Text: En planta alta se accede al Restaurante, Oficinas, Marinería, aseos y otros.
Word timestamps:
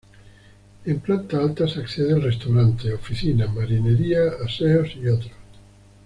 En 0.83 0.99
planta 0.99 1.37
alta 1.37 1.67
se 1.67 1.79
accede 1.81 2.13
al 2.13 2.23
Restaurante, 2.23 2.91
Oficinas, 2.91 3.53
Marinería, 3.53 4.21
aseos 4.43 4.89
y 4.95 5.07
otros. 5.07 5.31